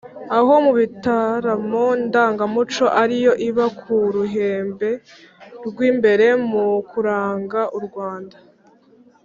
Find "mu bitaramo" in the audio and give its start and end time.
0.65-1.85